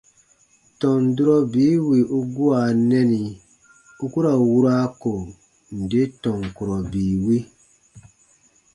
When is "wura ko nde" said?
4.49-6.01